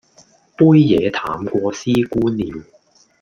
[0.55, 2.63] 杯野淡過師姑尿